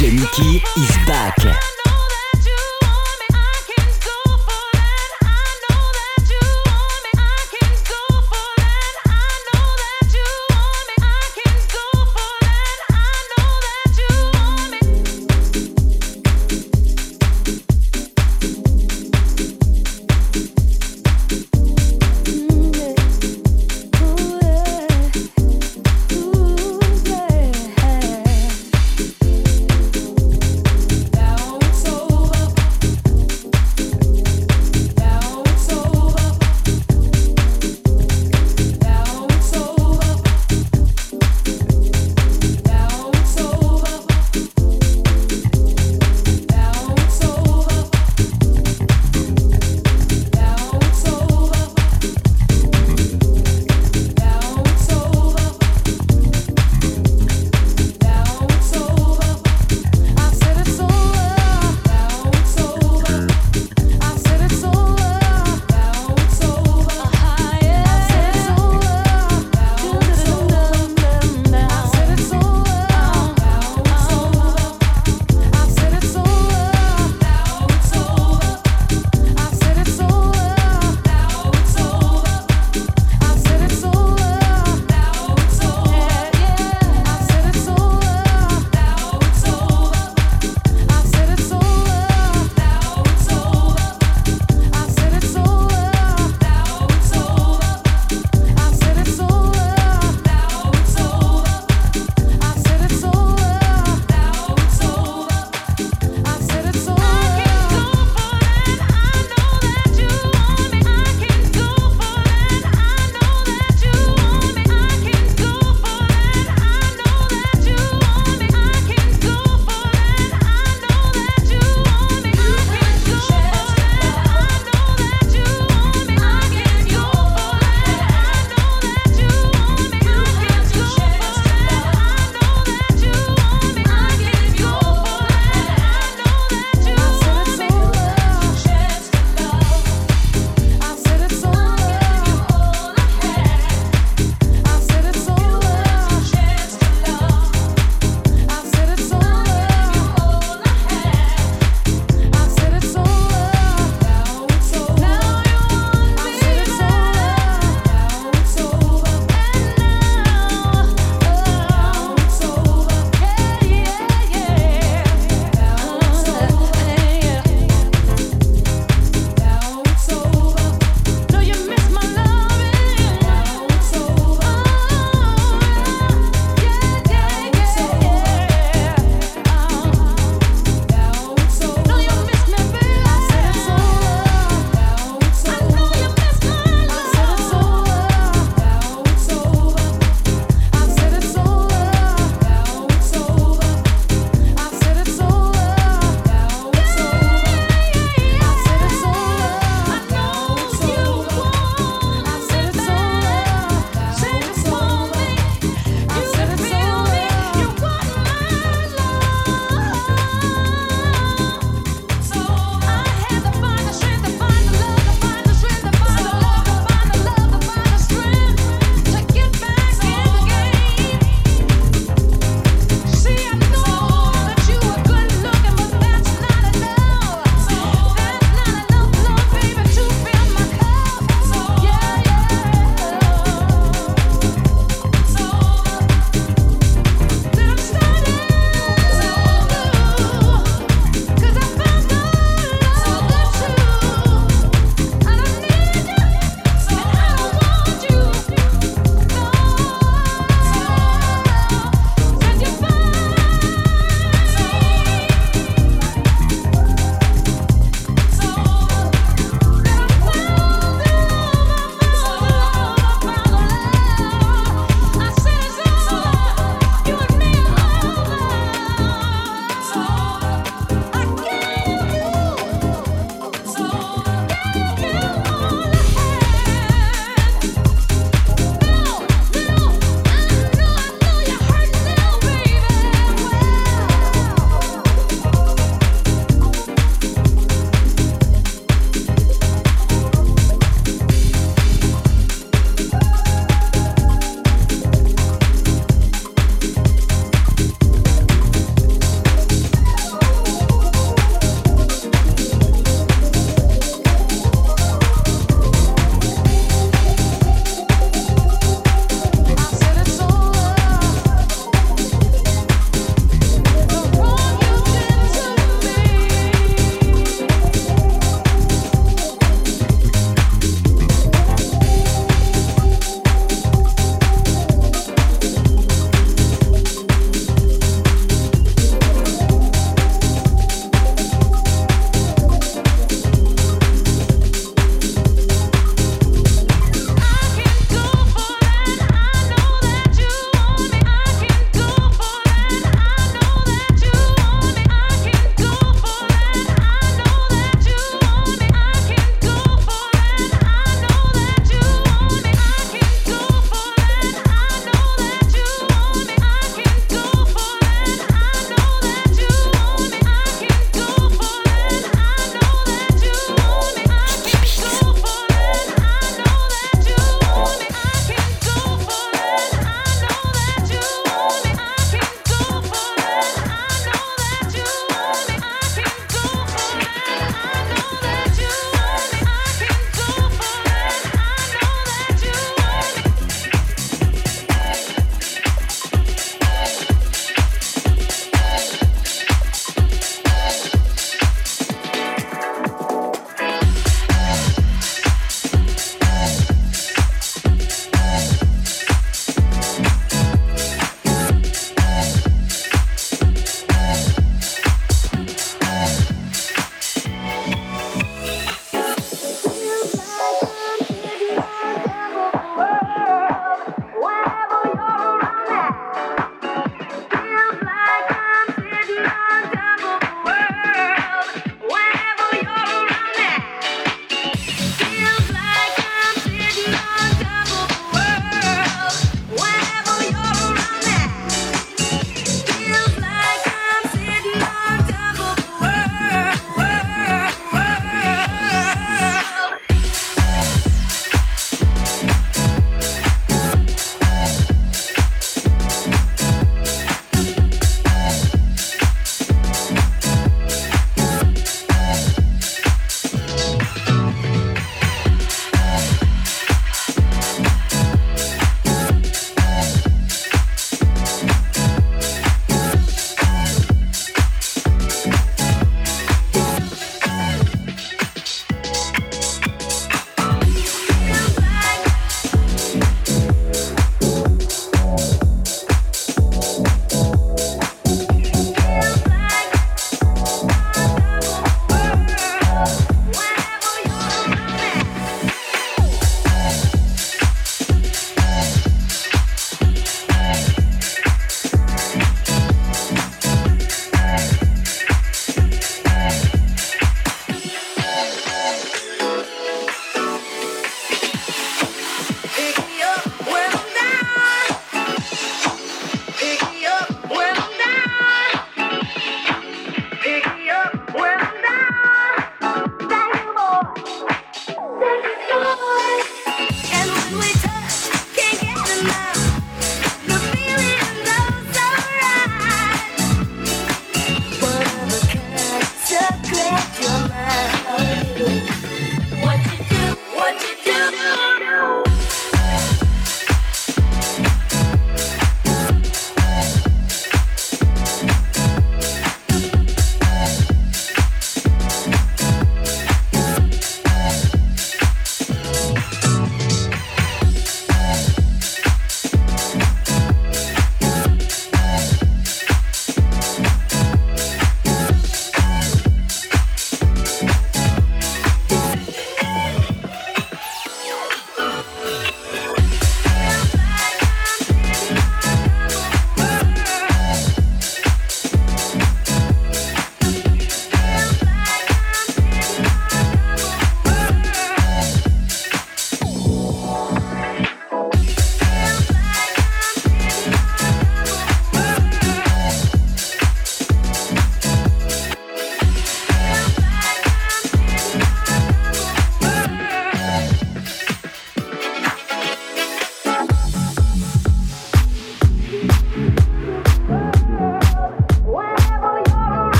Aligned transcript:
DJ 0.00 0.12
Mickey 0.14 0.62
is 0.80 0.96
back. 1.06 1.79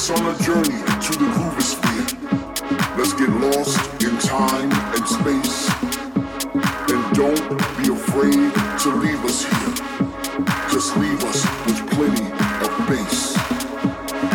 us 0.00 0.10
on 0.18 0.34
a 0.34 0.38
journey 0.38 0.80
to 1.04 1.12
the 1.20 1.28
groovosphere. 1.36 2.08
Let's 2.96 3.12
get 3.12 3.28
lost 3.44 3.76
in 4.02 4.16
time 4.18 4.72
and 4.96 5.04
space. 5.06 5.68
And 6.88 7.00
don't 7.12 7.44
be 7.76 7.92
afraid 7.92 8.48
to 8.80 8.88
leave 8.96 9.22
us 9.28 9.44
here. 9.44 9.74
Just 10.72 10.96
leave 10.96 11.22
us 11.24 11.44
with 11.66 11.80
plenty 11.92 12.24
of 12.64 12.72
bass. 12.88 13.36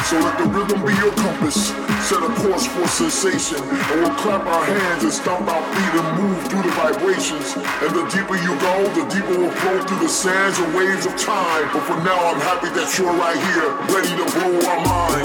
So 0.05 0.19
let 0.21 0.37
the 0.37 0.45
rhythm 0.53 0.85
be 0.85 0.93
your 1.01 1.13
compass. 1.25 1.73
Set 2.05 2.21
a 2.21 2.29
course 2.45 2.67
for 2.67 2.87
sensation. 2.87 3.57
And 3.57 4.01
we'll 4.01 4.15
clap 4.21 4.45
our 4.45 4.65
hands 4.65 5.03
and 5.03 5.11
stomp 5.11 5.47
our 5.49 5.65
feet 5.73 5.93
and 5.97 6.21
move 6.21 6.47
through 6.47 6.61
the 6.61 6.75
vibrations. 6.77 7.57
And 7.81 7.89
the 7.89 8.05
deeper 8.13 8.37
you 8.37 8.53
go, 8.61 8.75
the 8.93 9.05
deeper 9.09 9.33
we'll 9.39 9.49
flow 9.49 9.81
through 9.87 10.01
the 10.05 10.09
sands 10.09 10.59
and 10.59 10.75
waves 10.75 11.07
of 11.07 11.17
time. 11.17 11.65
But 11.73 11.81
for 11.89 11.97
now, 12.03 12.19
I'm 12.29 12.41
happy 12.41 12.69
that 12.77 12.93
you're 12.99 13.17
right 13.17 13.41
here, 13.49 13.69
ready 13.89 14.13
to 14.13 14.25
blow 14.29 14.69
our 14.69 14.85
minds. 14.85 15.24